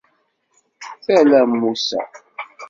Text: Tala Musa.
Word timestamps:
Tala 1.03 1.41
Musa. 1.59 2.01